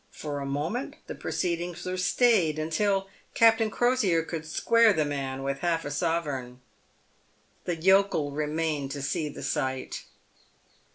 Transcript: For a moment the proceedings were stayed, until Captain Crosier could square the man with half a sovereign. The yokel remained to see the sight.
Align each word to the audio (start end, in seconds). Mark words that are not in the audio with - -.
For 0.09 0.39
a 0.39 0.47
moment 0.47 0.95
the 1.05 1.13
proceedings 1.13 1.85
were 1.85 1.95
stayed, 1.95 2.57
until 2.57 3.07
Captain 3.35 3.69
Crosier 3.69 4.23
could 4.23 4.47
square 4.47 4.93
the 4.93 5.05
man 5.05 5.43
with 5.43 5.59
half 5.59 5.85
a 5.85 5.91
sovereign. 5.91 6.59
The 7.65 7.75
yokel 7.75 8.31
remained 8.31 8.89
to 8.93 9.03
see 9.03 9.29
the 9.29 9.43
sight. 9.43 10.05